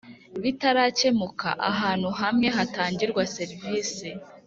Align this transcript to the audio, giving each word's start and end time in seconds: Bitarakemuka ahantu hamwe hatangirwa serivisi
Bitarakemuka 0.41 1.49
ahantu 1.71 2.09
hamwe 2.21 2.47
hatangirwa 2.57 3.21
serivisi 3.35 4.07